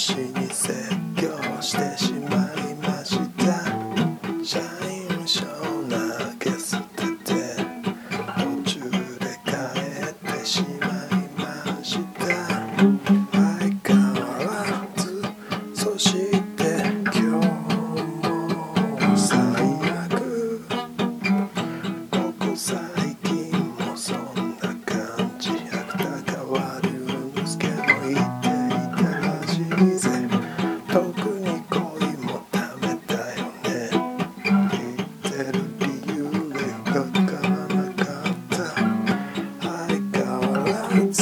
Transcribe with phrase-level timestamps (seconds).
[0.00, 0.72] 私に説
[1.14, 2.28] 教してしま
[2.70, 4.89] いました。
[40.90, 41.19] you